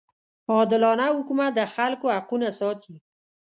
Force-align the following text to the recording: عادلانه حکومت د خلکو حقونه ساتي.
عادلانه 0.53 1.07
حکومت 1.17 1.51
د 1.55 1.61
خلکو 1.75 2.05
حقونه 2.15 2.47
ساتي. 2.59 2.95